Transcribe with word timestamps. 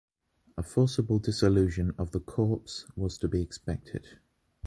A 0.57 0.63
forcible 0.63 1.19
dissolution 1.19 1.93
of 1.99 2.09
the 2.09 2.19
Corps 2.19 2.63
was 2.95 3.19
to 3.19 3.27
be 3.27 3.39
expected. 3.43 4.17